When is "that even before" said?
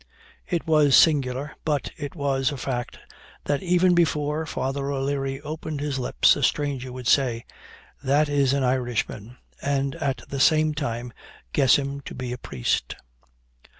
3.43-4.47